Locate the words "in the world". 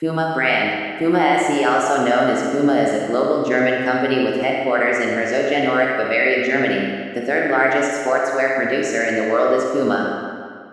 9.04-9.54